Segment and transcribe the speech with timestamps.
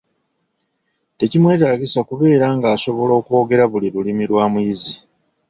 [1.19, 4.93] Tekimwetaagisa kubeera ng’asobola okwogera buli Lulimi lwa muyizi.